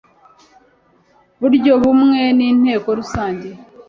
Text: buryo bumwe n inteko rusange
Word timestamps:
buryo 1.41 1.73
bumwe 1.81 2.21
n 2.37 2.39
inteko 2.49 2.87
rusange 2.99 3.49